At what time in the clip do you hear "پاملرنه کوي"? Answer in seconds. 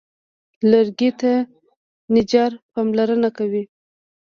2.73-3.63